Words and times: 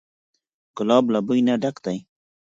ګلاب 0.77 1.05
له 1.13 1.19
بوی 1.25 1.39
نه 1.47 1.55
ډک 1.61 1.77
دی. 1.85 1.97